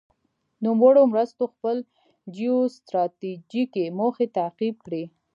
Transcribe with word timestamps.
نوموړو 0.65 1.01
مرستو 1.11 1.43
خپل 1.53 1.77
جیو 2.35 2.57
ستراتیجیکې 2.77 3.85
موخې 3.99 4.27
تعقیب 4.37 4.75
کړې. 4.85 5.03